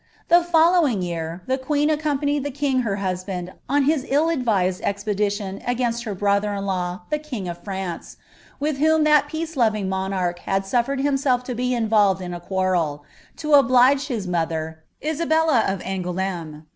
The 0.29 0.41
following 0.43 1.03
year, 1.03 1.43
the 1.45 1.59
queen 1.59 1.89
accoiDintiinl 1.89 2.43
llw 2.43 2.55
king 2.55 2.79
her 2.81 2.97
busbaud 2.97 3.53
on 3.69 3.83
his 3.83 4.03
itl 4.05 4.35
mlvised 4.43 4.81
expediltoTi 4.81 5.63
agaioat 5.63 6.05
her 6.05 6.15
brutlin 6.15 6.55
iii 6.63 6.93
Uw, 6.97 7.01
the 7.11 7.19
king 7.19 7.47
of 7.47 7.63
France,' 7.63 8.17
with 8.59 8.77
whom 8.79 9.03
that 9.03 9.27
pe&ce^oving 9.27 9.87
monarch 9.87 10.39
hiil 10.39 10.61
BiiAared 10.61 11.03
himself 11.03 11.43
to 11.43 11.53
be 11.53 11.75
involved 11.75 12.19
in 12.19 12.33
a 12.33 12.39
quarrel, 12.39 13.03
to 13.37 13.53
oblige 13.53 14.07
hu 14.07 14.25
mother, 14.25 14.81
Inbdii 15.03 15.71
of 15.71 15.81
Angoul^ute.' 15.83 16.63